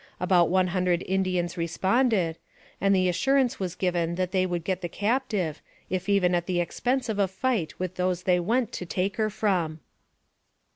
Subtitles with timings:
[0.19, 2.39] About one hundred Indians responded,
[2.81, 6.59] and the assurance was given that they would get the captive, if even at the
[6.59, 9.79] expense of a fight with those they went to take her from.